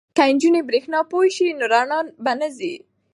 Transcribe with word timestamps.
که 0.15 0.23
نجونې 0.33 0.61
بریښنا 0.69 0.99
پوهې 1.09 1.29
شي 1.35 1.47
نو 1.59 1.65
رڼا 1.73 1.99
به 2.23 2.33
نه 2.39 2.49
ځي. 2.57 2.73